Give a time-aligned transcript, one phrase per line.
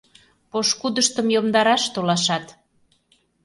[0.51, 2.45] Пошкудыштым йомдараш толашат!